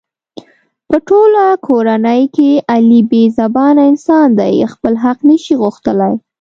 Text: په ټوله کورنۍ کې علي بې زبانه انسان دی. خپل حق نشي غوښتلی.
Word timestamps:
په 0.89 0.97
ټوله 1.07 1.43
کورنۍ 1.67 2.21
کې 2.35 2.49
علي 2.73 3.01
بې 3.09 3.23
زبانه 3.39 3.81
انسان 3.91 4.27
دی. 4.39 4.53
خپل 4.73 4.93
حق 5.03 5.17
نشي 5.29 5.53
غوښتلی. 5.61 6.13